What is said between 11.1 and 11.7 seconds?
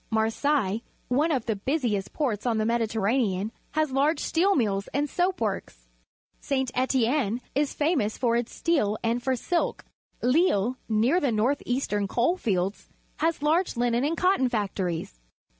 the north